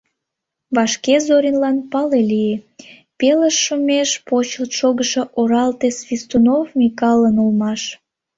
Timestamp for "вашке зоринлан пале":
0.75-2.19